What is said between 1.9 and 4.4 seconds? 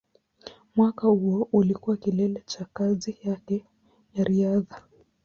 kilele cha kazi yake ya